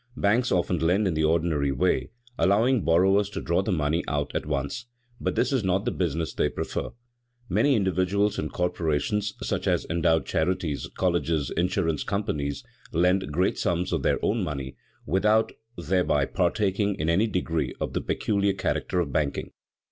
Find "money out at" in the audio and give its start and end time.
3.71-4.47